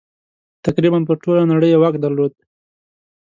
[0.65, 2.33] تقریباً پر ټوله نړۍ یې واک درلود.